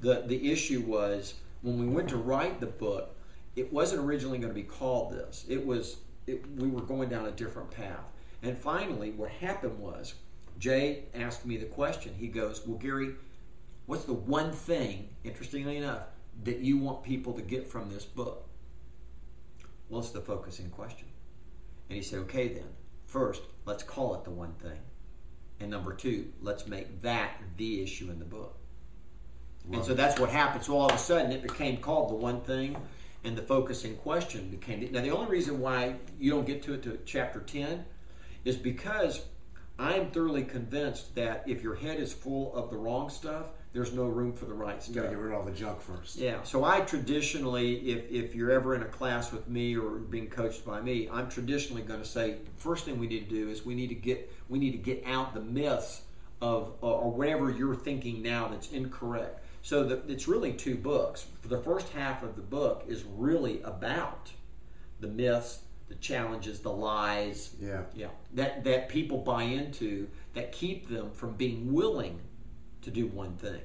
the 0.00 0.24
The 0.26 0.50
issue 0.50 0.80
was 0.80 1.34
when 1.60 1.78
we 1.78 1.86
went 1.86 2.08
to 2.10 2.16
write 2.16 2.60
the 2.60 2.66
book, 2.66 3.14
it 3.56 3.70
wasn't 3.70 4.02
originally 4.02 4.38
going 4.38 4.50
to 4.50 4.54
be 4.54 4.62
called 4.62 5.12
this. 5.12 5.44
It 5.48 5.64
was 5.64 5.98
it, 6.26 6.42
we 6.56 6.68
were 6.68 6.82
going 6.82 7.10
down 7.10 7.26
a 7.26 7.32
different 7.32 7.70
path, 7.70 8.04
and 8.42 8.56
finally, 8.56 9.10
what 9.10 9.30
happened 9.30 9.78
was 9.78 10.14
Jay 10.58 11.04
asked 11.14 11.44
me 11.44 11.58
the 11.58 11.66
question. 11.66 12.14
He 12.18 12.28
goes, 12.28 12.66
"Well, 12.66 12.78
Gary, 12.78 13.16
what's 13.84 14.04
the 14.04 14.14
one 14.14 14.52
thing, 14.52 15.10
interestingly 15.24 15.76
enough, 15.76 16.04
that 16.44 16.60
you 16.60 16.78
want 16.78 17.02
people 17.02 17.34
to 17.34 17.42
get 17.42 17.66
from 17.66 17.92
this 17.92 18.06
book?" 18.06 18.46
It's 19.98 20.10
the 20.10 20.20
focusing 20.20 20.70
question. 20.70 21.08
And 21.88 21.96
he 21.96 22.02
said, 22.02 22.20
okay, 22.20 22.48
then, 22.48 22.68
first, 23.06 23.42
let's 23.64 23.82
call 23.82 24.14
it 24.14 24.24
the 24.24 24.30
one 24.30 24.52
thing. 24.54 24.78
And 25.58 25.70
number 25.70 25.92
two, 25.92 26.32
let's 26.40 26.66
make 26.66 27.02
that 27.02 27.32
the 27.56 27.82
issue 27.82 28.10
in 28.10 28.18
the 28.18 28.24
book. 28.24 28.56
and 29.70 29.84
so 29.84 29.92
that's 29.92 30.18
what 30.18 30.30
happened. 30.30 30.64
So 30.64 30.76
all 30.76 30.88
of 30.88 30.94
a 30.94 30.98
sudden, 30.98 31.32
it 31.32 31.42
became 31.42 31.78
called 31.78 32.10
the 32.10 32.14
one 32.14 32.40
thing, 32.40 32.76
and 33.24 33.36
the 33.36 33.42
focusing 33.42 33.96
question 33.96 34.48
became. 34.48 34.90
Now, 34.92 35.02
the 35.02 35.10
only 35.10 35.30
reason 35.30 35.60
why 35.60 35.96
you 36.18 36.30
don't 36.30 36.46
get 36.46 36.62
to 36.62 36.74
it 36.74 36.82
to 36.84 36.98
chapter 37.04 37.40
10 37.40 37.84
is 38.44 38.56
because 38.56 39.26
I'm 39.78 40.10
thoroughly 40.10 40.44
convinced 40.44 41.14
that 41.16 41.44
if 41.46 41.62
your 41.62 41.74
head 41.74 42.00
is 42.00 42.12
full 42.12 42.54
of 42.54 42.70
the 42.70 42.76
wrong 42.76 43.10
stuff, 43.10 43.46
there's 43.72 43.92
no 43.92 44.04
room 44.06 44.32
for 44.32 44.46
the 44.46 44.54
right 44.54 44.76
You 44.76 44.80
stuff. 44.80 44.94
gotta 44.96 45.08
get 45.10 45.18
rid 45.18 45.32
of 45.32 45.38
all 45.38 45.44
the 45.44 45.52
junk 45.52 45.80
first. 45.80 46.16
Yeah, 46.16 46.42
so 46.42 46.64
I 46.64 46.80
traditionally, 46.80 47.76
if, 47.90 48.10
if 48.10 48.34
you're 48.34 48.50
ever 48.50 48.74
in 48.74 48.82
a 48.82 48.86
class 48.86 49.30
with 49.32 49.48
me 49.48 49.76
or 49.76 49.90
being 49.90 50.28
coached 50.28 50.64
by 50.64 50.80
me, 50.80 51.08
I'm 51.10 51.28
traditionally 51.28 51.82
going 51.82 52.00
to 52.00 52.06
say 52.08 52.38
first 52.56 52.84
thing 52.84 52.98
we 52.98 53.06
need 53.06 53.28
to 53.28 53.34
do 53.34 53.48
is 53.48 53.64
we 53.64 53.74
need 53.74 53.88
to 53.88 53.94
get 53.94 54.32
we 54.48 54.58
need 54.58 54.72
to 54.72 54.78
get 54.78 55.04
out 55.06 55.34
the 55.34 55.40
myths 55.40 56.02
of 56.40 56.72
or 56.80 57.12
whatever 57.12 57.50
you're 57.50 57.76
thinking 57.76 58.22
now 58.22 58.48
that's 58.48 58.72
incorrect. 58.72 59.44
So 59.62 59.84
the, 59.84 60.02
it's 60.10 60.26
really 60.26 60.52
two 60.54 60.74
books. 60.76 61.26
The 61.42 61.58
first 61.58 61.90
half 61.90 62.22
of 62.22 62.34
the 62.34 62.42
book 62.42 62.84
is 62.88 63.04
really 63.04 63.60
about 63.62 64.32
the 65.00 65.06
myths, 65.08 65.60
the 65.88 65.94
challenges, 65.96 66.60
the 66.60 66.72
lies, 66.72 67.54
Yeah. 67.60 67.82
yeah, 67.94 68.08
that 68.34 68.64
that 68.64 68.88
people 68.88 69.18
buy 69.18 69.44
into 69.44 70.08
that 70.34 70.50
keep 70.50 70.88
them 70.88 71.10
from 71.12 71.34
being 71.34 71.72
willing 71.72 72.18
to 72.82 72.90
do 72.90 73.06
one 73.06 73.36
thing. 73.36 73.60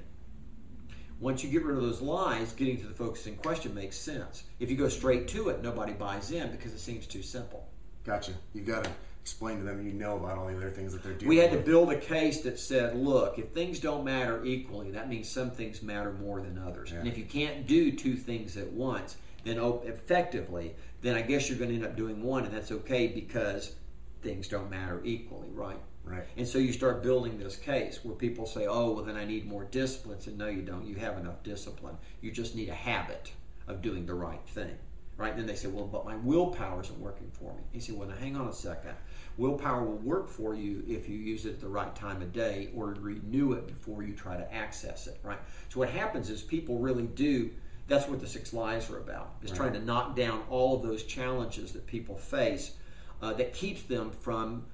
Once 1.19 1.43
you 1.43 1.49
get 1.49 1.63
rid 1.63 1.77
of 1.77 1.83
those 1.83 2.01
lies, 2.01 2.51
getting 2.53 2.77
to 2.77 2.87
the 2.87 2.93
focusing 2.93 3.35
question 3.37 3.73
makes 3.73 3.97
sense. 3.97 4.43
If 4.59 4.69
you 4.69 4.75
go 4.75 4.89
straight 4.89 5.27
to 5.29 5.49
it, 5.49 5.63
nobody 5.63 5.93
buys 5.93 6.31
in 6.31 6.51
because 6.51 6.73
it 6.73 6.79
seems 6.79 7.07
too 7.07 7.21
simple. 7.21 7.67
Gotcha. 8.03 8.33
You 8.53 8.61
got 8.61 8.83
to 8.83 8.91
explain 9.21 9.57
to 9.57 9.63
them 9.63 9.83
you 9.83 9.93
know 9.93 10.17
about 10.17 10.37
all 10.37 10.45
the 10.45 10.55
other 10.55 10.69
things 10.69 10.91
that 10.93 11.01
they're 11.01 11.13
doing. 11.13 11.29
We 11.29 11.37
had 11.37 11.51
to 11.51 11.57
build 11.57 11.91
a 11.91 11.97
case 11.97 12.41
that 12.41 12.59
said, 12.59 12.95
look, 12.95 13.39
if 13.39 13.49
things 13.49 13.79
don't 13.79 14.03
matter 14.03 14.43
equally, 14.45 14.91
that 14.91 15.09
means 15.09 15.27
some 15.29 15.49
things 15.49 15.81
matter 15.81 16.11
more 16.11 16.41
than 16.41 16.59
others. 16.59 16.91
And 16.91 17.07
if 17.07 17.17
you 17.17 17.23
can't 17.23 17.65
do 17.65 17.91
two 17.91 18.15
things 18.15 18.57
at 18.57 18.71
once, 18.71 19.17
then 19.43 19.57
oh, 19.57 19.81
effectively, 19.85 20.75
then 21.01 21.15
I 21.15 21.21
guess 21.21 21.49
you're 21.49 21.57
going 21.57 21.69
to 21.69 21.75
end 21.75 21.85
up 21.85 21.95
doing 21.95 22.21
one, 22.21 22.45
and 22.45 22.53
that's 22.53 22.71
okay 22.71 23.07
because 23.07 23.75
things 24.21 24.47
don't 24.47 24.69
matter 24.69 25.01
equally, 25.03 25.49
right? 25.51 25.79
Right. 26.05 26.23
And 26.37 26.47
so 26.47 26.59
you 26.59 26.71
start 26.71 27.01
building 27.01 27.39
this 27.39 27.55
case 27.55 27.99
where 28.03 28.15
people 28.15 28.45
say, 28.45 28.67
oh, 28.67 28.91
well, 28.91 29.03
then 29.03 29.17
I 29.17 29.25
need 29.25 29.47
more 29.47 29.65
discipline. 29.65 30.19
And 30.25 30.37
no, 30.37 30.47
you 30.47 30.61
don't. 30.61 30.85
You 30.85 30.95
have 30.95 31.17
enough 31.17 31.41
discipline. 31.43 31.97
You 32.21 32.31
just 32.31 32.55
need 32.55 32.69
a 32.69 32.75
habit 32.75 33.31
of 33.67 33.81
doing 33.81 34.05
the 34.05 34.13
right 34.13 34.45
thing. 34.47 34.75
Right? 35.17 35.31
And 35.31 35.39
then 35.39 35.47
they 35.47 35.55
say, 35.55 35.69
well, 35.69 35.87
but 35.87 36.05
my 36.05 36.17
willpower 36.17 36.81
isn't 36.81 36.99
working 36.99 37.31
for 37.31 37.53
me. 37.53 37.61
You 37.73 37.79
say, 37.79 37.93
well, 37.93 38.07
now 38.07 38.15
hang 38.15 38.35
on 38.35 38.47
a 38.47 38.53
second. 38.53 38.91
Willpower 39.37 39.83
will 39.83 39.97
work 39.97 40.29
for 40.29 40.55
you 40.55 40.83
if 40.87 41.09
you 41.09 41.17
use 41.17 41.45
it 41.45 41.51
at 41.51 41.61
the 41.61 41.67
right 41.67 41.93
time 41.95 42.21
of 42.21 42.33
day 42.33 42.69
or 42.75 42.95
renew 42.99 43.53
it 43.53 43.65
before 43.65 44.03
you 44.03 44.13
try 44.13 44.37
to 44.37 44.53
access 44.53 45.07
it. 45.07 45.17
Right? 45.23 45.39
So 45.69 45.79
what 45.79 45.89
happens 45.89 46.29
is 46.29 46.41
people 46.41 46.77
really 46.79 47.07
do. 47.07 47.49
That's 47.87 48.07
what 48.07 48.19
the 48.19 48.27
six 48.27 48.53
lies 48.53 48.89
are 48.89 48.97
about. 48.97 49.35
Is 49.41 49.51
trying 49.51 49.73
to 49.73 49.79
knock 49.79 50.15
down 50.15 50.43
all 50.49 50.75
of 50.75 50.83
those 50.83 51.03
challenges 51.03 51.71
that 51.71 51.87
people 51.87 52.15
face 52.15 52.73
uh, 53.21 53.33
that 53.33 53.53
keeps 53.53 53.83
them 53.83 54.11
from 54.11 54.65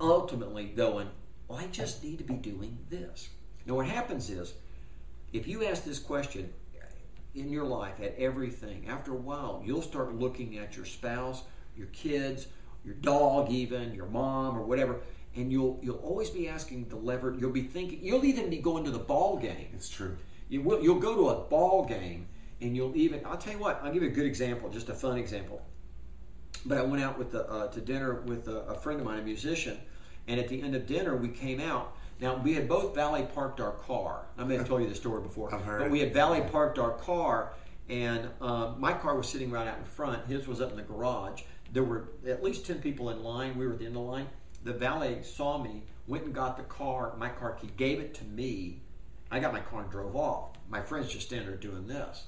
ultimately 0.00 0.66
going, 0.66 1.08
well, 1.46 1.58
I 1.58 1.66
just 1.66 2.02
need 2.04 2.18
to 2.18 2.24
be 2.24 2.34
doing 2.34 2.78
this. 2.90 3.28
Now, 3.66 3.74
what 3.74 3.86
happens 3.86 4.30
is, 4.30 4.54
if 5.32 5.46
you 5.46 5.64
ask 5.64 5.84
this 5.84 5.98
question 5.98 6.52
in 7.34 7.50
your 7.50 7.64
life 7.64 8.00
at 8.00 8.14
everything, 8.18 8.86
after 8.88 9.12
a 9.12 9.16
while, 9.16 9.62
you'll 9.64 9.82
start 9.82 10.14
looking 10.14 10.58
at 10.58 10.76
your 10.76 10.86
spouse, 10.86 11.42
your 11.76 11.88
kids, 11.88 12.46
your 12.84 12.94
dog, 12.94 13.50
even 13.50 13.94
your 13.94 14.06
mom 14.06 14.56
or 14.56 14.62
whatever, 14.62 15.00
and 15.36 15.52
you'll 15.52 15.78
you'll 15.82 15.98
always 15.98 16.30
be 16.30 16.48
asking 16.48 16.88
the 16.88 16.96
lever. 16.96 17.36
You'll 17.38 17.50
be 17.50 17.62
thinking. 17.62 18.00
You'll 18.02 18.24
even 18.24 18.50
be 18.50 18.58
going 18.58 18.84
to 18.84 18.90
the 18.90 18.98
ball 18.98 19.36
game. 19.36 19.68
It's 19.74 19.88
true. 19.88 20.16
You 20.48 20.62
will. 20.62 20.82
You'll 20.82 20.98
go 20.98 21.14
to 21.14 21.28
a 21.28 21.40
ball 21.48 21.84
game, 21.84 22.26
and 22.60 22.74
you'll 22.74 22.96
even. 22.96 23.24
I'll 23.26 23.36
tell 23.36 23.52
you 23.52 23.58
what. 23.58 23.80
I'll 23.82 23.92
give 23.92 24.02
you 24.02 24.08
a 24.08 24.12
good 24.12 24.26
example, 24.26 24.70
just 24.70 24.88
a 24.88 24.94
fun 24.94 25.18
example. 25.18 25.62
But 26.66 26.78
I 26.78 26.82
went 26.82 27.02
out 27.02 27.18
with 27.18 27.32
the, 27.32 27.48
uh, 27.48 27.68
to 27.68 27.80
dinner 27.80 28.14
with 28.22 28.48
a, 28.48 28.60
a 28.66 28.74
friend 28.74 29.00
of 29.00 29.06
mine, 29.06 29.18
a 29.18 29.22
musician, 29.22 29.78
and 30.26 30.40
at 30.40 30.48
the 30.48 30.60
end 30.60 30.74
of 30.74 30.86
dinner, 30.86 31.16
we 31.16 31.28
came 31.28 31.60
out. 31.60 31.96
Now 32.20 32.36
we 32.36 32.54
had 32.54 32.68
both 32.68 32.94
valet 32.94 33.28
parked 33.34 33.60
our 33.60 33.72
car. 33.72 34.26
I 34.36 34.44
may 34.44 34.56
have 34.56 34.66
told 34.66 34.82
you 34.82 34.88
this 34.88 34.98
story 34.98 35.22
before, 35.22 35.54
I've 35.54 35.62
heard 35.62 35.80
but 35.80 35.90
we 35.90 36.00
had 36.00 36.12
valet 36.12 36.48
parked 36.50 36.78
our 36.78 36.92
car, 36.92 37.52
and 37.88 38.28
um, 38.40 38.76
my 38.78 38.92
car 38.92 39.16
was 39.16 39.28
sitting 39.28 39.50
right 39.50 39.68
out 39.68 39.78
in 39.78 39.84
front. 39.84 40.26
His 40.26 40.46
was 40.48 40.60
up 40.60 40.70
in 40.70 40.76
the 40.76 40.82
garage. 40.82 41.42
There 41.72 41.84
were 41.84 42.08
at 42.26 42.42
least 42.42 42.66
ten 42.66 42.80
people 42.80 43.10
in 43.10 43.22
line. 43.22 43.56
We 43.56 43.66
were 43.66 43.74
at 43.74 43.78
the 43.78 43.86
end 43.86 43.96
of 43.96 44.02
the 44.02 44.08
line. 44.08 44.26
The 44.64 44.72
valet 44.72 45.22
saw 45.22 45.62
me, 45.62 45.84
went 46.06 46.24
and 46.24 46.34
got 46.34 46.56
the 46.56 46.64
car, 46.64 47.14
my 47.16 47.28
car 47.28 47.52
key, 47.52 47.70
gave 47.76 48.00
it 48.00 48.14
to 48.14 48.24
me. 48.24 48.80
I 49.30 49.38
got 49.38 49.52
my 49.52 49.60
car 49.60 49.82
and 49.82 49.90
drove 49.90 50.16
off. 50.16 50.56
My 50.68 50.80
friend's 50.80 51.10
just 51.10 51.26
standing 51.26 51.46
there 51.46 51.56
doing 51.56 51.86
this. 51.86 52.24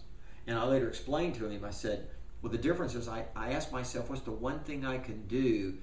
And 0.47 0.59
I 0.59 0.65
later 0.65 0.89
explained 0.89 1.35
to 1.37 1.49
him, 1.49 1.65
I 1.65 1.71
said, 1.71 2.09
well, 2.43 2.53
the 2.53 2.59
difference 2.59 2.95
is 2.95 3.09
I, 3.09 3.25
I 3.37 3.53
asked 3.53 3.73
myself, 3.73 4.09
what's 4.09 4.23
the 4.23 4.31
one 4.31 4.61
thing 4.61 4.85
I 4.85 4.99
can 4.99 5.27
do 5.27 5.75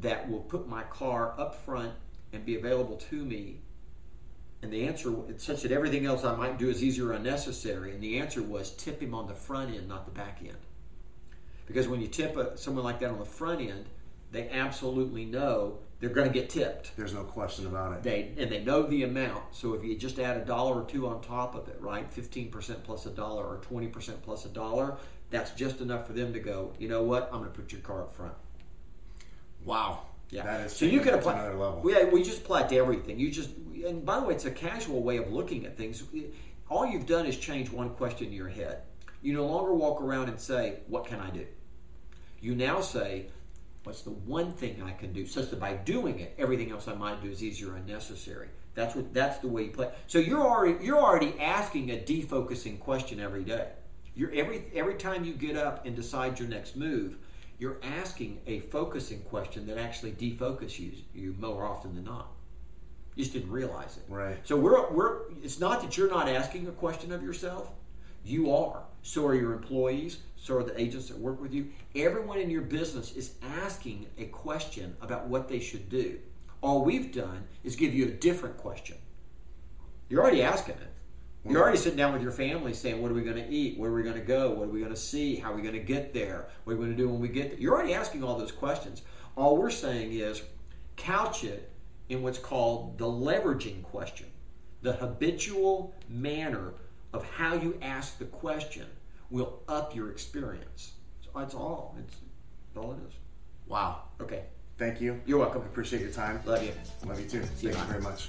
that 0.00 0.30
will 0.30 0.40
put 0.40 0.68
my 0.68 0.82
car 0.84 1.34
up 1.38 1.54
front 1.64 1.92
and 2.32 2.44
be 2.44 2.56
available 2.56 2.96
to 2.96 3.24
me? 3.24 3.60
And 4.62 4.72
the 4.72 4.86
answer, 4.86 5.14
it's 5.28 5.44
such 5.44 5.62
that 5.62 5.72
everything 5.72 6.06
else 6.06 6.24
I 6.24 6.34
might 6.34 6.58
do 6.58 6.68
is 6.68 6.82
easier 6.82 7.08
or 7.08 7.12
unnecessary. 7.12 7.92
And 7.92 8.00
the 8.00 8.18
answer 8.18 8.42
was 8.42 8.70
tip 8.70 9.00
him 9.00 9.14
on 9.14 9.26
the 9.26 9.34
front 9.34 9.74
end, 9.74 9.88
not 9.88 10.06
the 10.06 10.12
back 10.12 10.38
end. 10.40 10.56
Because 11.66 11.88
when 11.88 12.00
you 12.00 12.08
tip 12.08 12.36
a, 12.36 12.56
someone 12.56 12.84
like 12.84 13.00
that 13.00 13.10
on 13.10 13.18
the 13.18 13.24
front 13.24 13.60
end, 13.60 13.86
they 14.32 14.48
absolutely 14.50 15.24
know 15.24 15.78
they're 16.00 16.10
going 16.10 16.26
to 16.26 16.32
get 16.32 16.50
tipped. 16.50 16.96
There's 16.96 17.14
no 17.14 17.22
question 17.22 17.66
about 17.66 17.92
it. 17.92 18.02
They 18.02 18.32
and 18.38 18.50
they 18.50 18.62
know 18.62 18.82
the 18.82 19.04
amount. 19.04 19.44
So 19.52 19.74
if 19.74 19.84
you 19.84 19.96
just 19.96 20.18
add 20.18 20.36
a 20.36 20.44
dollar 20.44 20.82
or 20.82 20.84
two 20.84 21.06
on 21.06 21.20
top 21.20 21.54
of 21.54 21.68
it, 21.68 21.76
right, 21.80 22.10
fifteen 22.12 22.50
percent 22.50 22.82
plus 22.84 23.06
a 23.06 23.10
dollar 23.10 23.44
or 23.44 23.58
twenty 23.58 23.88
percent 23.88 24.22
plus 24.22 24.44
a 24.44 24.48
dollar, 24.48 24.96
that's 25.30 25.50
just 25.52 25.80
enough 25.80 26.06
for 26.06 26.12
them 26.12 26.32
to 26.32 26.40
go. 26.40 26.72
You 26.78 26.88
know 26.88 27.02
what? 27.02 27.28
I'm 27.32 27.40
going 27.40 27.50
to 27.50 27.58
put 27.58 27.72
your 27.72 27.80
car 27.80 28.02
up 28.02 28.14
front. 28.14 28.34
wow. 29.64 30.02
Yeah. 30.30 30.44
That 30.44 30.66
is 30.66 30.72
so 30.72 30.84
you 30.84 31.00
can 31.00 31.00
taking 31.00 31.08
it 31.08 31.22
to 31.22 31.28
apply. 31.28 31.32
another 31.34 31.54
level. 31.54 31.80
We, 31.82 32.04
we 32.06 32.22
just 32.22 32.42
apply 32.42 32.62
it 32.62 32.68
to 32.70 32.76
everything. 32.76 33.18
You 33.18 33.30
just 33.30 33.50
and 33.86 34.04
by 34.04 34.18
the 34.18 34.26
way, 34.26 34.34
it's 34.34 34.44
a 34.44 34.50
casual 34.50 35.02
way 35.02 35.18
of 35.18 35.32
looking 35.32 35.64
at 35.66 35.76
things. 35.76 36.02
All 36.68 36.84
you've 36.84 37.06
done 37.06 37.26
is 37.26 37.36
change 37.36 37.70
one 37.70 37.90
question 37.90 38.28
in 38.28 38.32
your 38.32 38.48
head. 38.48 38.82
You 39.22 39.34
no 39.34 39.46
longer 39.46 39.72
walk 39.72 40.00
around 40.00 40.28
and 40.28 40.38
say, 40.38 40.80
"What 40.88 41.06
can 41.06 41.20
I 41.20 41.30
do?" 41.30 41.46
You 42.40 42.56
now 42.56 42.80
say, 42.80 43.26
"What's 43.84 44.02
the 44.02 44.10
one 44.10 44.52
thing 44.52 44.82
I 44.82 44.92
can 44.92 45.12
do?" 45.12 45.26
Such 45.26 45.50
that 45.50 45.60
by 45.60 45.74
doing 45.74 46.18
it, 46.18 46.34
everything 46.38 46.72
else 46.72 46.88
I 46.88 46.94
might 46.94 47.22
do 47.22 47.30
is 47.30 47.42
easier 47.42 47.76
and 47.76 47.86
necessary. 47.86 48.48
That's 48.74 48.96
what. 48.96 49.14
That's 49.14 49.38
the 49.38 49.48
way 49.48 49.64
you 49.64 49.70
play. 49.70 49.90
So 50.08 50.18
you're 50.18 50.44
already 50.44 50.84
you're 50.84 50.98
already 50.98 51.38
asking 51.40 51.90
a 51.92 51.98
defocusing 51.98 52.80
question 52.80 53.20
every 53.20 53.44
day. 53.44 53.68
You're 54.16 54.32
every 54.32 54.64
every 54.74 54.94
time 54.94 55.24
you 55.24 55.34
get 55.34 55.56
up 55.56 55.84
and 55.84 55.94
decide 55.94 56.38
your 56.40 56.48
next 56.48 56.74
move, 56.74 57.16
you're 57.58 57.76
asking 58.00 58.40
a 58.46 58.60
focusing 58.60 59.20
question 59.20 59.66
that 59.66 59.78
actually 59.78 60.12
defocuses 60.12 60.78
you, 60.78 60.92
you 61.14 61.34
more 61.38 61.64
often 61.64 61.94
than 61.94 62.04
not. 62.04 62.28
You 63.14 63.24
just 63.24 63.34
didn't 63.34 63.50
realize 63.50 63.98
it. 63.98 64.04
Right. 64.08 64.38
So 64.44 64.56
we're 64.56 64.90
we're. 64.90 65.30
It's 65.42 65.60
not 65.60 65.82
that 65.82 65.96
you're 65.96 66.10
not 66.10 66.28
asking 66.28 66.66
a 66.66 66.72
question 66.72 67.12
of 67.12 67.22
yourself. 67.22 67.70
You 68.24 68.54
are. 68.54 68.82
So 69.02 69.26
are 69.26 69.34
your 69.34 69.52
employees. 69.52 70.18
So 70.36 70.56
are 70.56 70.62
the 70.62 70.80
agents 70.80 71.08
that 71.08 71.18
work 71.18 71.40
with 71.40 71.52
you. 71.52 71.68
Everyone 71.94 72.38
in 72.38 72.50
your 72.50 72.62
business 72.62 73.14
is 73.16 73.34
asking 73.62 74.06
a 74.18 74.24
question 74.26 74.96
about 75.00 75.28
what 75.28 75.48
they 75.48 75.60
should 75.60 75.88
do. 75.88 76.18
All 76.62 76.84
we've 76.84 77.12
done 77.12 77.44
is 77.64 77.76
give 77.76 77.94
you 77.94 78.06
a 78.06 78.10
different 78.10 78.56
question. 78.56 78.96
You're 80.08 80.22
already 80.22 80.42
asking 80.42 80.76
it. 80.76 80.92
You're 81.48 81.62
already 81.62 81.78
sitting 81.78 81.96
down 81.96 82.12
with 82.12 82.22
your 82.22 82.32
family 82.32 82.72
saying, 82.74 83.00
What 83.00 83.10
are 83.10 83.14
we 83.14 83.22
going 83.22 83.36
to 83.36 83.48
eat? 83.48 83.78
Where 83.78 83.90
are 83.90 83.94
we 83.94 84.02
going 84.02 84.16
to 84.16 84.20
go? 84.24 84.50
What 84.50 84.64
are 84.68 84.72
we 84.72 84.80
going 84.80 84.92
to 84.92 84.98
see? 84.98 85.36
How 85.36 85.52
are 85.52 85.56
we 85.56 85.62
going 85.62 85.74
to 85.74 85.80
get 85.80 86.12
there? 86.12 86.48
What 86.64 86.72
are 86.72 86.76
we 86.76 86.84
going 86.84 86.96
to 86.96 87.02
do 87.02 87.08
when 87.08 87.20
we 87.20 87.28
get 87.28 87.50
there? 87.50 87.60
You're 87.60 87.74
already 87.74 87.94
asking 87.94 88.24
all 88.24 88.36
those 88.38 88.52
questions. 88.52 89.02
All 89.36 89.56
we're 89.56 89.70
saying 89.70 90.12
is 90.12 90.42
couch 90.96 91.44
it 91.44 91.70
in 92.08 92.22
what's 92.22 92.38
called 92.38 92.98
the 92.98 93.04
leveraging 93.04 93.82
question, 93.82 94.26
the 94.82 94.92
habitual 94.92 95.94
manner 96.08 96.74
of 97.12 97.24
how 97.30 97.54
you 97.54 97.78
ask 97.82 98.18
the 98.18 98.24
question 98.24 98.86
will 99.30 99.60
up 99.68 99.94
your 99.94 100.10
experience. 100.10 100.92
So 101.20 101.30
that's 101.34 101.54
all. 101.54 101.96
It's 101.98 102.16
all 102.76 102.92
it 102.92 103.08
is. 103.08 103.14
Wow. 103.66 104.02
Okay. 104.20 104.44
Thank 104.78 105.00
you. 105.00 105.20
You're 105.26 105.38
welcome. 105.38 105.62
I 105.62 105.66
appreciate 105.66 106.02
your 106.02 106.10
time. 106.10 106.40
Love 106.44 106.62
you. 106.62 106.72
Love 107.06 107.18
you 107.20 107.26
too. 107.26 107.38
you, 107.38 107.44
Thank 107.44 107.62
you 107.62 107.70
Mike. 107.72 107.88
very 107.88 108.02
much. 108.02 108.28